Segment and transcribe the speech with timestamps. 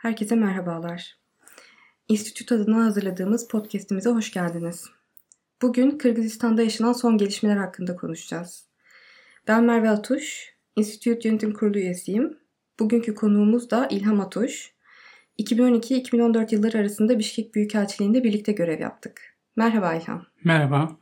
[0.00, 1.18] Herkese merhabalar.
[2.08, 4.86] İnstitüt adına hazırladığımız podcastimize hoş geldiniz.
[5.62, 8.68] Bugün Kırgızistan'da yaşanan son gelişmeler hakkında konuşacağız.
[9.48, 12.38] Ben Merve Atuş, İnstitüt Yönetim Kurulu üyesiyim.
[12.80, 14.72] Bugünkü konuğumuz da İlham Atuş.
[15.38, 19.20] 2012-2014 yılları arasında Bişkek Büyükelçiliğinde birlikte görev yaptık.
[19.56, 20.26] Merhaba İlham.
[20.44, 20.96] Merhaba.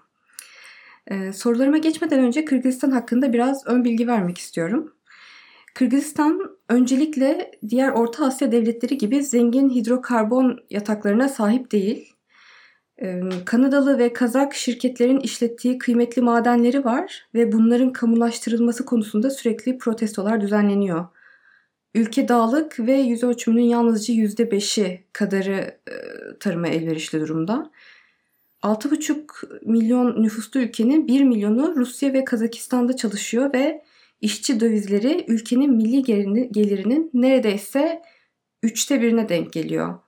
[1.07, 4.95] Ee, sorularıma geçmeden önce Kırgızistan hakkında biraz ön bilgi vermek istiyorum.
[5.78, 12.14] Kırgızistan öncelikle diğer Orta Asya devletleri gibi zengin hidrokarbon yataklarına sahip değil.
[13.45, 21.06] Kanadalı ve Kazak şirketlerin işlettiği kıymetli madenleri var ve bunların kamulaştırılması konusunda sürekli protestolar düzenleniyor.
[21.95, 25.79] Ülke dağlık ve yüz ölçümünün yalnızca %5'i kadarı
[26.40, 27.70] tarıma elverişli durumda.
[28.63, 33.85] 6,5 milyon nüfuslu ülkenin 1 milyonu Rusya ve Kazakistan'da çalışıyor ve
[34.21, 36.02] işçi dövizleri ülkenin milli
[36.52, 38.02] gelirinin neredeyse
[38.63, 39.99] üçte birine denk geliyor.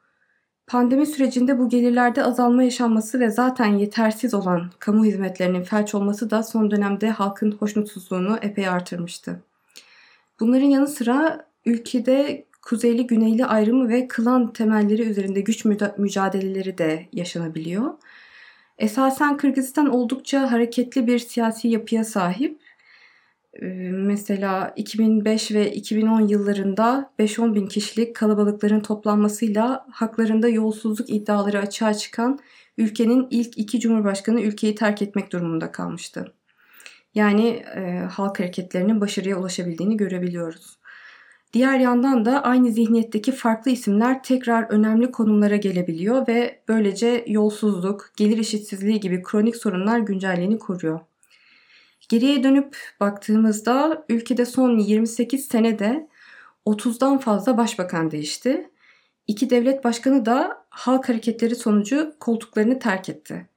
[0.67, 6.43] Pandemi sürecinde bu gelirlerde azalma yaşanması ve zaten yetersiz olan kamu hizmetlerinin felç olması da
[6.43, 9.43] son dönemde halkın hoşnutsuzluğunu epey artırmıştı.
[10.41, 15.65] Bunların yanı sıra ülkede kuzeyli güneyli ayrımı ve klan temelleri üzerinde güç
[15.99, 17.95] mücadeleleri de yaşanabiliyor.
[18.79, 22.61] Esasen Kırgızistan oldukça hareketli bir siyasi yapıya sahip
[23.93, 32.39] mesela 2005 ve 2010 yıllarında 5-10 bin kişilik kalabalıkların toplanmasıyla haklarında yolsuzluk iddiaları açığa çıkan
[32.79, 36.33] ülkenin ilk iki cumhurbaşkanı ülkeyi terk etmek durumunda kalmıştı.
[37.15, 40.81] Yani e, halk hareketlerinin başarıya ulaşabildiğini görebiliyoruz.
[41.53, 48.39] Diğer yandan da aynı zihniyetteki farklı isimler tekrar önemli konumlara gelebiliyor ve böylece yolsuzluk, gelir
[48.39, 51.01] eşitsizliği gibi kronik sorunlar güncelliğini koruyor.
[52.11, 56.09] Geriye dönüp baktığımızda ülkede son 28 senede
[56.67, 58.71] 30'dan fazla başbakan değişti.
[59.27, 63.49] İki devlet başkanı da halk hareketleri sonucu koltuklarını terk etti.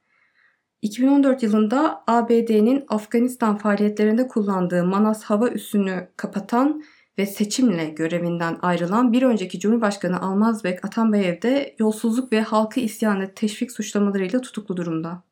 [0.82, 6.82] 2014 yılında ABD'nin Afganistan faaliyetlerinde kullandığı Manas hava üssünü kapatan
[7.18, 13.72] ve seçimle görevinden ayrılan bir önceki Cumhurbaşkanı Almazbek Atambayev de yolsuzluk ve halkı isyanı teşvik
[13.72, 15.22] suçlamalarıyla tutuklu durumda.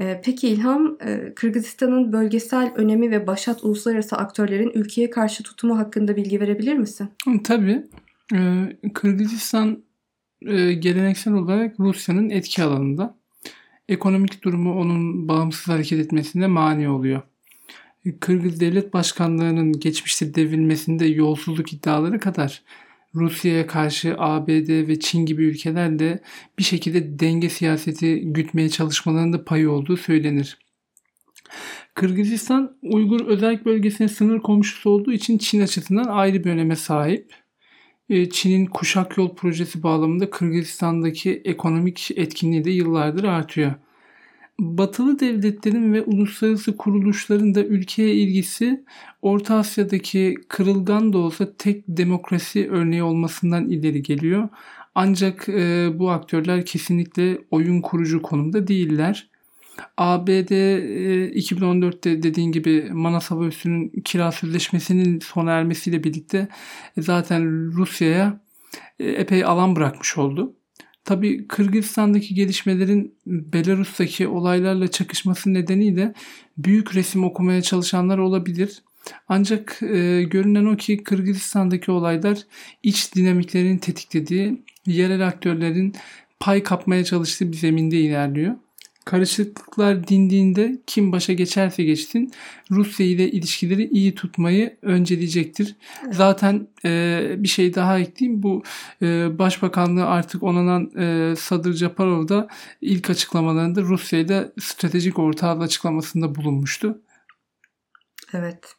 [0.00, 6.16] Ee, peki İlham, e, Kırgızistan'ın bölgesel önemi ve başat uluslararası aktörlerin ülkeye karşı tutumu hakkında
[6.16, 7.08] bilgi verebilir misin?
[7.44, 7.82] Tabii.
[8.34, 9.82] Ee, Kırgızistan
[10.46, 13.14] e, geleneksel olarak Rusya'nın etki alanında.
[13.88, 17.22] Ekonomik durumu onun bağımsız hareket etmesine mani oluyor.
[18.20, 22.62] Kırgız Devlet Başkanlığı'nın geçmişte devrilmesinde yolsuzluk iddiaları kadar
[23.14, 26.22] Rusya'ya karşı ABD ve Çin gibi ülkeler de
[26.58, 30.58] bir şekilde denge siyaseti gütmeye çalışmalarında payı olduğu söylenir.
[31.94, 37.34] Kırgızistan Uygur özel bölgesine sınır komşusu olduğu için Çin açısından ayrı bir öneme sahip.
[38.08, 43.74] Ee, Çin'in kuşak yol projesi bağlamında Kırgızistan'daki ekonomik etkinliği de yıllardır artıyor.
[44.60, 48.84] Batılı devletlerin ve uluslararası kuruluşların da ülkeye ilgisi
[49.22, 54.48] Orta Asya'daki kırılgan da olsa tek demokrasi örneği olmasından ileri geliyor.
[54.94, 59.30] Ancak e, bu aktörler kesinlikle oyun kurucu konumda değiller.
[59.96, 66.48] ABD e, 2014'te dediğin gibi Manas Hava Üssü'nün kira sözleşmesinin sona ermesiyle birlikte
[66.98, 68.40] zaten Rusya'ya
[68.98, 70.57] e, epey alan bırakmış oldu.
[71.08, 76.14] Tabi Kırgızistan'daki gelişmelerin Belarus'taki olaylarla çakışması nedeniyle
[76.58, 78.82] büyük resim okumaya çalışanlar olabilir.
[79.28, 82.38] Ancak e, görünen o ki Kırgızistan'daki olaylar
[82.82, 85.94] iç dinamiklerin tetiklediği, yerel aktörlerin
[86.40, 88.54] pay kapmaya çalıştığı bir zeminde ilerliyor.
[89.08, 92.32] Karışıklıklar dindiğinde kim başa geçerse geçsin
[92.70, 95.76] Rusya ile ilişkileri iyi tutmayı önceleyecektir.
[96.04, 96.14] Evet.
[96.14, 98.42] Zaten e, bir şey daha ekleyeyim.
[98.42, 98.62] Bu
[99.02, 102.48] e, başbakanlığı artık onanan e, Sadır Japarov da
[102.80, 107.02] ilk açıklamalarında Rusya ile stratejik ortağı açıklamasında bulunmuştu.
[108.34, 108.74] Evet.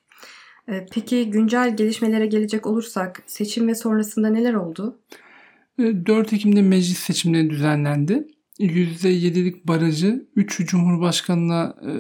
[0.68, 5.00] E, peki güncel gelişmelere gelecek olursak seçim ve sonrasında neler oldu?
[5.80, 8.28] 4 e, Ekim'de meclis seçimleri düzenlendi.
[8.60, 11.92] %7'lik barajı 3 Cumhurbaşkanı'na e,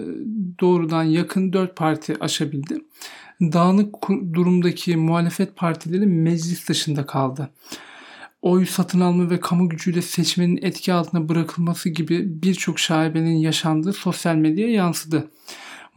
[0.59, 2.77] doğrudan yakın 4 parti aşabildi.
[3.41, 3.95] Dağınık
[4.33, 7.50] durumdaki muhalefet partileri meclis dışında kaldı.
[8.41, 14.35] Oy satın alma ve kamu gücüyle seçmenin etki altına bırakılması gibi birçok şaibenin yaşandığı sosyal
[14.35, 15.29] medyaya yansıdı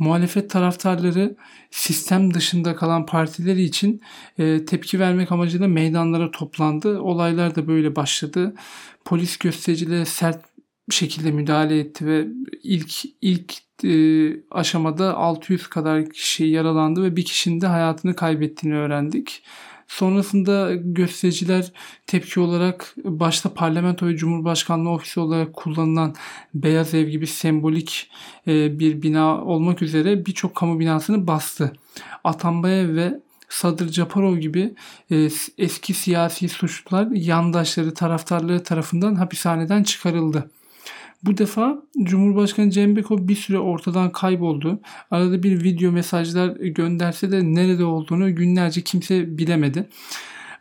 [0.03, 1.37] muhalefet taraftarları
[1.70, 4.00] sistem dışında kalan partileri için
[4.38, 7.00] e, tepki vermek amacıyla meydanlara toplandı.
[7.00, 8.55] Olaylar da böyle başladı.
[9.05, 10.44] Polis göstericilere sert
[10.90, 12.26] şekilde müdahale etti ve
[12.62, 13.93] ilk ilk e,
[14.50, 19.43] aşamada 600 kadar kişi yaralandı ve bir kişinin de hayatını kaybettiğini öğrendik.
[19.88, 21.73] Sonrasında göstericiler
[22.06, 26.14] tepki olarak başta parlamento ve cumhurbaşkanlığı ofisi olarak kullanılan
[26.55, 28.11] Beyaz Ev gibi sembolik
[28.46, 31.73] e, bir bina olmak üzere birçok kamu binasını bastı.
[32.25, 34.75] Atambayev ve Sadır Japarov gibi
[35.11, 40.50] e, eski siyasi suçlular yandaşları, taraftarları tarafından hapishaneden çıkarıldı.
[41.25, 44.81] Bu defa Cumhurbaşkanı Cembekov bir süre ortadan kayboldu.
[45.11, 49.89] Arada bir video mesajlar gönderse de nerede olduğunu günlerce kimse bilemedi.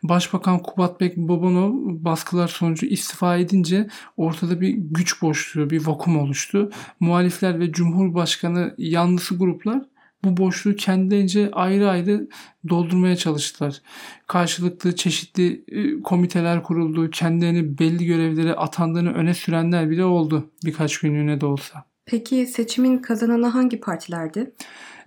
[0.02, 6.70] Başbakan Kubatbek Bobanov baskılar sonucu istifa edince ortada bir güç boşluğu, bir vakum oluştu.
[7.00, 9.82] Muhalifler ve Cumhurbaşkanı yanlısı gruplar
[10.24, 12.28] bu boşluğu kendilerince ayrı ayrı
[12.68, 13.82] doldurmaya çalıştılar.
[14.26, 17.10] Karşılıklı çeşitli e, komiteler kuruldu.
[17.10, 21.84] Kendilerini belli görevlere atandığını öne sürenler bile oldu birkaç günlüğüne de olsa.
[22.06, 24.52] Peki seçimin kazananı hangi partilerdi?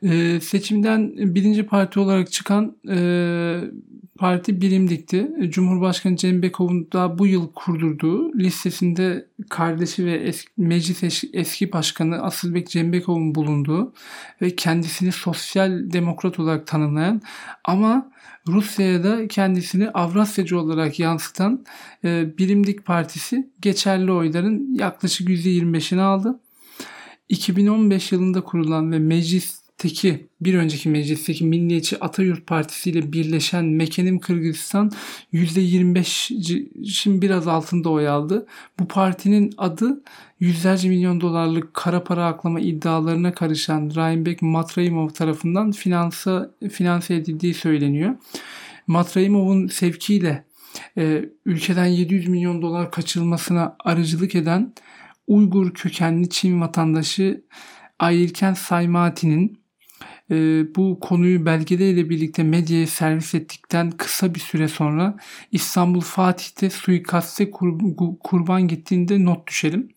[0.03, 2.97] Ee, seçimden birinci parti olarak çıkan e,
[4.17, 5.31] parti Birimdik'ti.
[5.49, 12.69] Cumhurbaşkanı Cem Bekov'un da bu yıl kurdurduğu listesinde kardeşi ve eski, meclis eski, başkanı Asılbek
[12.69, 13.93] Cem Bekov'un bulunduğu
[14.41, 17.21] ve kendisini sosyal demokrat olarak tanımlayan
[17.63, 18.11] ama
[18.47, 21.65] Rusya'ya da kendisini Avrasyacı olarak yansıtan
[22.03, 26.39] e, Birimdik Partisi geçerli oyların yaklaşık %25'ini aldı.
[27.29, 34.19] 2015 yılında kurulan ve meclis Teki bir önceki meclisteki Milliyetçi Atayurt Partisi ile birleşen Mekenim
[34.19, 34.91] Kırgızistan
[35.33, 38.47] %25'in biraz altında oy aldı.
[38.79, 40.03] Bu partinin adı
[40.39, 48.15] yüzlerce milyon dolarlık kara para aklama iddialarına karışan Rahimbek Matraimov tarafından finansa, finanse edildiği söyleniyor.
[48.87, 50.45] Matraimov'un sevkiyle
[50.97, 54.73] e, ülkeden 700 milyon dolar kaçırılmasına aracılık eden
[55.27, 57.43] Uygur kökenli Çin vatandaşı
[57.99, 59.64] Ayirken Saymati'nin
[60.75, 65.17] bu konuyu belgeleriyle birlikte medyaya servis ettikten kısa bir süre sonra
[65.51, 67.79] İstanbul Fatih'te suikaste kur,
[68.23, 69.89] kurban gittiğinde not düşelim.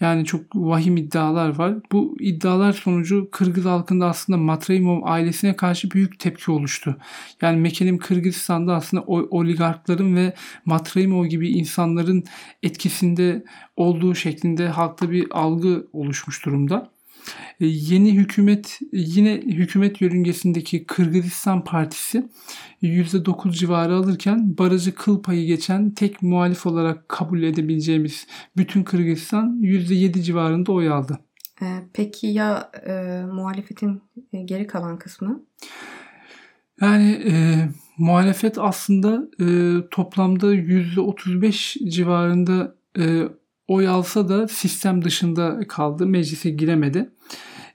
[0.00, 1.74] Yani çok vahim iddialar var.
[1.92, 6.96] Bu iddialar sonucu Kırgız halkında aslında Matraimov ailesine karşı büyük tepki oluştu.
[7.42, 10.34] Yani Mekelim Kırgızistan'da aslında oligarkların ve
[10.64, 12.24] Matraimov gibi insanların
[12.62, 13.44] etkisinde
[13.76, 16.93] olduğu şeklinde halkta bir algı oluşmuş durumda.
[17.60, 22.28] E, yeni hükümet yine hükümet yörüngesindeki Kırgızistan Partisi
[22.82, 28.26] %9 civarı alırken barajı kıl payı geçen tek muhalif olarak kabul edebileceğimiz
[28.56, 31.18] bütün Kırgızistan %7 civarında oy aldı.
[31.62, 35.44] E, peki ya e, muhalefetin e, geri kalan kısmı?
[36.80, 37.32] Yani e,
[37.98, 39.46] muhalefet aslında e,
[39.90, 43.22] toplamda %35 civarında e,
[43.68, 46.06] oy alsa da sistem dışında kaldı.
[46.06, 47.10] Meclise giremedi.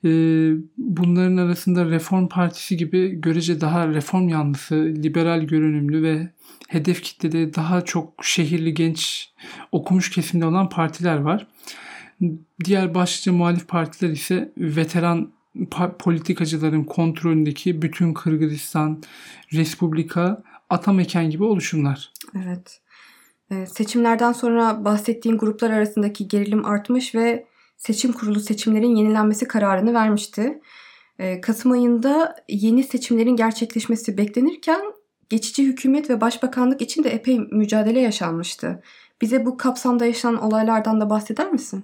[0.06, 6.30] Ee, bunların arasında Reform Partisi gibi görece daha reform yanlısı, liberal görünümlü ve
[6.68, 9.30] hedef kitlede daha çok şehirli genç
[9.72, 11.48] okumuş kesimde olan partiler var.
[12.66, 15.32] Diğer başlıca muhalif partiler ise veteran
[16.00, 19.04] politikacıların kontrolündeki bütün Kırgızistan,
[19.54, 22.12] Respublika, Atameken gibi oluşumlar.
[22.44, 22.82] Evet.
[23.52, 27.46] Ee, seçimlerden sonra bahsettiğin gruplar arasındaki gerilim artmış ve
[27.78, 30.62] seçim kurulu seçimlerin yenilenmesi kararını vermişti.
[31.20, 34.82] Ee, Kasım ayında yeni seçimlerin gerçekleşmesi beklenirken
[35.30, 38.84] geçici hükümet ve başbakanlık için de epey mücadele yaşanmıştı.
[39.22, 41.84] Bize bu kapsamda yaşanan olaylardan da bahseder misin?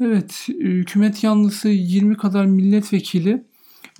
[0.00, 3.44] Evet, hükümet yanlısı 20 kadar milletvekili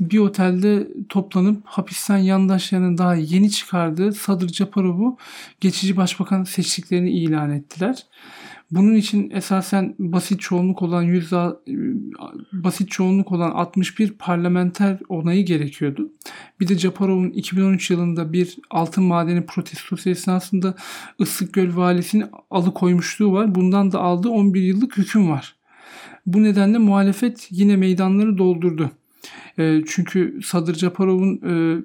[0.00, 5.16] bir otelde toplanıp hapisten yandaşlarının daha yeni çıkardığı Sadır Caparov'u
[5.60, 8.06] geçici başbakan seçtiklerini ilan ettiler.
[8.70, 11.36] Bunun için esasen basit çoğunluk olan yüzde
[12.52, 16.12] basit çoğunluk olan 61 parlamenter onayı gerekiyordu.
[16.60, 20.74] Bir de Japarov'un 2013 yılında bir altın madeni protestosu esnasında
[21.52, 23.54] Göl valisini alıkoymuşluğu var.
[23.54, 25.56] Bundan da aldığı 11 yıllık hüküm var.
[26.26, 28.90] Bu nedenle muhalefet yine meydanları doldurdu.
[29.58, 31.82] E, çünkü Sadır Japarov'un e,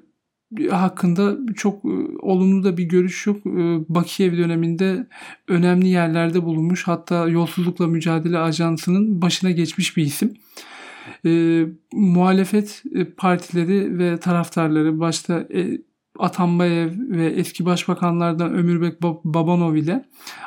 [0.70, 1.88] hakkında çok e,
[2.18, 3.46] olumlu da bir görüş yok.
[3.46, 3.50] E,
[3.88, 5.06] Bakiyev döneminde
[5.48, 6.86] önemli yerlerde bulunmuş.
[6.86, 10.34] Hatta Yolsuzlukla Mücadele Ajansı'nın başına geçmiş bir isim.
[11.26, 11.62] E,
[11.92, 12.82] muhalefet
[13.16, 15.78] partileri ve taraftarları başta e,
[16.18, 20.04] Atambayev ve eski başbakanlardan Ömürbek Babanov ile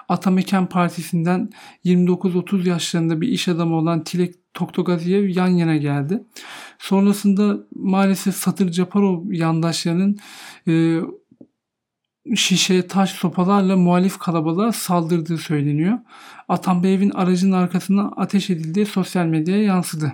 [0.09, 1.49] Atameken Partisi'nden
[1.85, 6.23] 29-30 yaşlarında bir iş adamı olan Tilek Toktogaziyev yan yana geldi.
[6.79, 10.17] Sonrasında maalesef Satır Caparov yandaşlarının
[10.67, 10.99] e,
[12.35, 15.97] şişe, taş, sopalarla muhalif kalabalığa saldırdığı söyleniyor.
[16.47, 20.13] Atambayev'in aracının arkasına ateş edildiği sosyal medyaya yansıdı.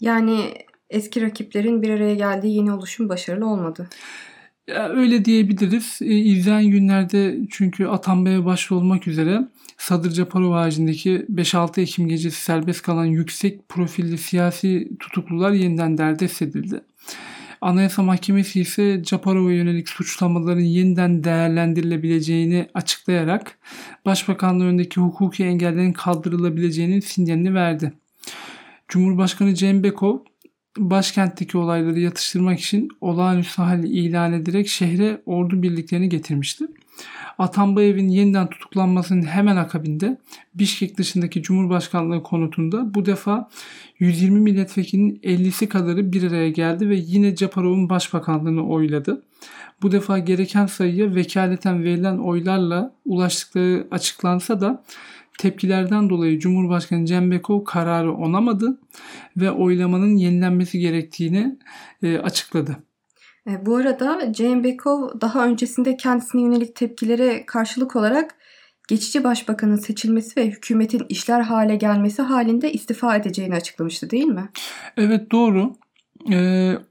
[0.00, 0.54] Yani
[0.90, 3.88] eski rakiplerin bir araya geldiği yeni oluşum başarılı olmadı.
[4.68, 5.98] öyle diyebiliriz.
[6.02, 9.48] E, izleyen günlerde çünkü Atanbey'e başta olmak üzere
[9.80, 16.80] Sadır Caparov ağacındaki 5-6 Ekim gecesi serbest kalan yüksek profilli siyasi tutuklular yeniden derdest edildi.
[17.60, 23.58] Anayasa Mahkemesi ise Caparov'a yönelik suçlamaların yeniden değerlendirilebileceğini açıklayarak
[24.04, 27.92] Başbakanlığı önündeki hukuki engellerin kaldırılabileceğinin sinyalini verdi.
[28.88, 30.18] Cumhurbaşkanı Cem Bekov
[30.78, 36.66] başkentteki olayları yatıştırmak için olağanüstü hal ilan ederek şehre ordu birliklerini getirmişti.
[37.38, 40.18] Atambayev'in yeniden tutuklanmasının hemen akabinde
[40.54, 43.48] Bişkek dışındaki Cumhurbaşkanlığı konutunda bu defa
[43.98, 49.22] 120 milletvekilinin 50'si kadarı bir araya geldi ve yine Caparov'un başbakanlığını oyladı.
[49.82, 54.84] Bu defa gereken sayıya vekaleten verilen oylarla ulaştıkları açıklansa da
[55.38, 58.78] tepkilerden dolayı Cumhurbaşkanı Cembekov kararı onamadı
[59.36, 61.58] ve oylamanın yenilenmesi gerektiğini
[62.02, 62.76] e, açıkladı.
[63.46, 68.34] E, bu arada Cembekov daha öncesinde kendisine yönelik tepkilere karşılık olarak
[68.88, 74.50] geçici başbakanın seçilmesi ve hükümetin işler hale gelmesi halinde istifa edeceğini açıklamıştı değil mi?
[74.96, 75.76] Evet doğru.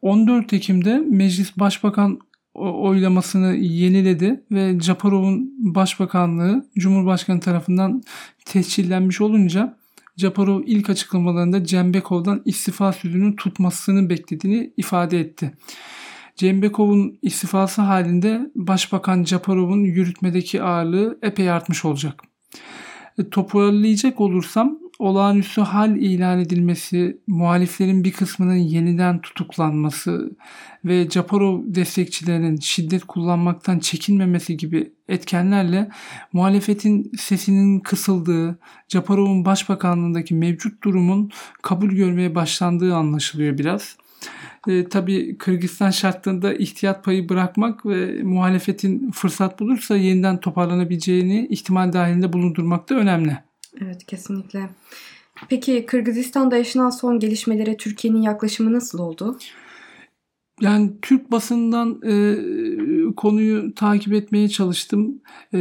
[0.02, 2.20] 14 Ekim'de meclis başbakan
[2.54, 8.02] oylamasını yeniledi ve Japarov'un başbakanlığı Cumhurbaşkanı tarafından
[8.46, 9.78] tescillenmiş olunca
[10.18, 15.54] Japarov ilk açıklamalarında Cembekov'dan istifa sözünü tutmasını beklediğini ifade etti.
[16.40, 22.22] Cembekov'un istifası halinde Başbakan Japarov'un yürütmedeki ağırlığı epey artmış olacak.
[23.18, 30.32] E, toparlayacak olursam olağanüstü hal ilan edilmesi, muhaliflerin bir kısmının yeniden tutuklanması
[30.86, 35.90] ve Japarov destekçilerinin şiddet kullanmaktan çekinmemesi gibi etkenlerle
[36.34, 41.32] muhalefetin sesinin kısıldığı, Japarov'un başbakanlığındaki mevcut durumun
[41.62, 43.98] kabul görmeye başlandığı anlaşılıyor biraz.
[44.68, 52.34] E, tabii Kırgızistan şartlarında ihtiyat payı bırakmak ve muhalefetin fırsat bulursa yeniden toparlanabileceğini ihtimal dahilinde
[52.34, 53.38] bulundurmak da önemli.
[53.82, 54.70] Evet kesinlikle.
[55.50, 59.38] Peki Kırgızistan'da yaşanan son gelişmelere Türkiye'nin yaklaşımı nasıl oldu?
[60.62, 62.36] Yani Türk basından e,
[63.16, 65.22] konuyu takip etmeye çalıştım.
[65.54, 65.60] E,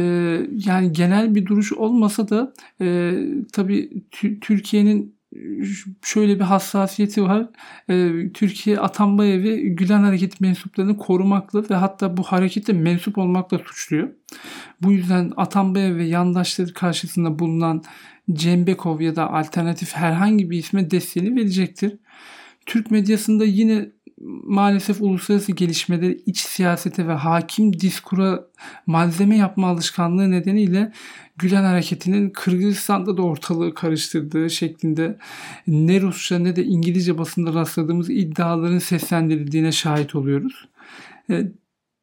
[0.65, 3.13] yani genel bir duruş olmasa da e,
[3.53, 4.03] tabii
[4.41, 5.18] Türkiye'nin
[6.03, 7.49] şöyle bir hassasiyeti var.
[7.89, 14.09] E, Türkiye Atambayevi Gülen Hareket mensuplarını korumakla ve hatta bu harekete mensup olmakla suçluyor.
[14.81, 17.83] Bu yüzden Atambayev ve yandaşları karşısında bulunan
[18.33, 21.97] Cembekov ya da alternatif herhangi bir isme desteğini verecektir.
[22.65, 23.89] Türk medyasında yine
[24.43, 28.47] maalesef uluslararası gelişmeleri iç siyasete ve hakim diskura
[28.85, 30.91] malzeme yapma alışkanlığı nedeniyle
[31.37, 35.17] Gülen hareketinin Kırgızistan'da da ortalığı karıştırdığı şeklinde
[35.67, 40.69] ne Rusça ne de İngilizce basında rastladığımız iddiaların seslendirildiğine şahit oluyoruz.
[41.29, 41.51] E,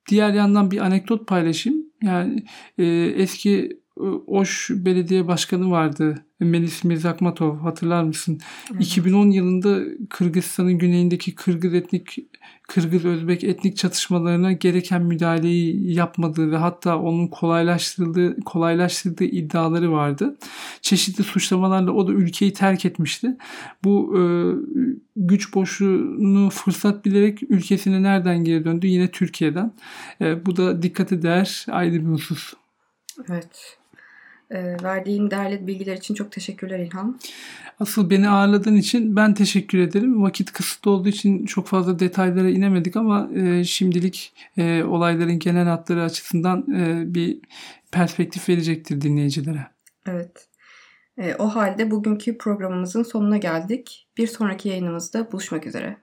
[0.09, 1.87] diğer yandan bir anekdot paylaşayım.
[2.03, 2.45] Yani
[2.79, 2.85] e,
[3.17, 3.81] eski
[4.27, 6.25] Oş Belediye Başkanı vardı.
[6.41, 8.41] Melis Mezakmatov hatırlar mısın?
[8.73, 8.83] Evet.
[8.83, 9.79] 2010 yılında
[10.11, 12.19] Kırgızistan'ın güneyindeki Kırgız etnik
[12.69, 20.37] Kırgız Özbek etnik çatışmalarına gereken müdahaleyi yapmadığı ve hatta onun kolaylaştırdığı kolaylaştırdığı iddiaları vardı.
[20.81, 23.37] Çeşitli suçlamalarla o da ülkeyi terk etmişti.
[23.85, 24.23] Bu e,
[25.17, 28.87] güç boşluğunu fırsat bilerek ülkesine nereden geri döndü?
[28.87, 29.73] Yine Türkiye'den.
[30.21, 32.55] E, bu da dikkate değer ayrı bir husus.
[33.29, 33.79] Evet.
[34.51, 37.19] E, verdiğin değerli bilgiler için çok teşekkürler İlhan.
[37.81, 40.23] Asıl beni ağırladığın için ben teşekkür ederim.
[40.23, 46.03] Vakit kısıtlı olduğu için çok fazla detaylara inemedik ama e, şimdilik e, olayların genel hatları
[46.03, 47.39] açısından e, bir
[47.93, 49.67] perspektif verecektir dinleyicilere.
[50.07, 50.49] Evet.
[51.39, 54.09] O halde bugünkü programımızın sonuna geldik.
[54.19, 55.97] Bir sonraki yayınımızda buluşmak üzere.